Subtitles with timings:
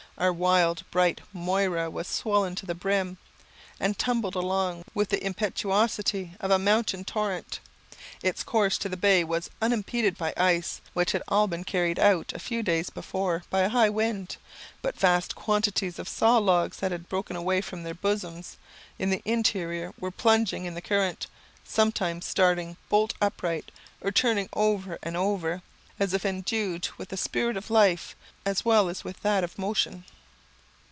[0.17, 3.17] Our wild, bright Moira was swollen to the brim,
[3.79, 7.59] and tumbled along with the impetuosity of a mountain torrent.
[8.21, 12.33] Its course to the bay was unimpeded by ice, which had been all carried out
[12.35, 14.37] a few days before by a high wind;
[14.83, 18.57] but vast quantities of saw logs that had broken away from their bosoms
[18.99, 21.25] in the interior were plunging in the current,
[21.63, 23.71] sometimes starting bolt upright,
[24.01, 25.63] or turning over and over,
[25.99, 30.03] as if endued with the spirit of life, as well as with that of motion.